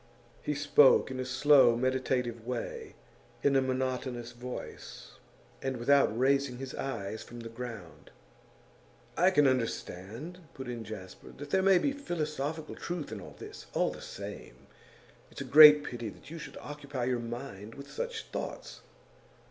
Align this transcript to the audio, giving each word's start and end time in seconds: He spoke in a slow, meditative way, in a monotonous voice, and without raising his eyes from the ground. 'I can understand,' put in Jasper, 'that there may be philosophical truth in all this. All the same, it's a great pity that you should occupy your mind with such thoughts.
He 0.41 0.55
spoke 0.55 1.11
in 1.11 1.19
a 1.19 1.25
slow, 1.25 1.75
meditative 1.75 2.43
way, 2.43 2.95
in 3.43 3.55
a 3.55 3.61
monotonous 3.61 4.31
voice, 4.31 5.19
and 5.61 5.77
without 5.77 6.17
raising 6.17 6.57
his 6.57 6.73
eyes 6.73 7.21
from 7.21 7.41
the 7.41 7.49
ground. 7.49 8.09
'I 9.15 9.29
can 9.29 9.47
understand,' 9.47 10.39
put 10.55 10.67
in 10.67 10.83
Jasper, 10.83 11.29
'that 11.37 11.51
there 11.51 11.61
may 11.61 11.77
be 11.77 11.91
philosophical 11.93 12.73
truth 12.73 13.11
in 13.11 13.21
all 13.21 13.35
this. 13.37 13.67
All 13.73 13.91
the 13.91 14.01
same, 14.01 14.65
it's 15.29 15.41
a 15.41 15.43
great 15.43 15.83
pity 15.83 16.09
that 16.09 16.31
you 16.31 16.39
should 16.39 16.57
occupy 16.59 17.03
your 17.03 17.19
mind 17.19 17.75
with 17.75 17.91
such 17.91 18.25
thoughts. 18.29 18.81